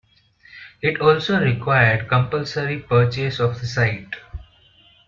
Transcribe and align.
It 0.81 0.99
also 0.99 1.39
required 1.39 2.09
compulsory 2.09 2.79
purchase 2.79 3.39
of 3.39 3.59
the 3.61 3.67
site. 3.67 4.15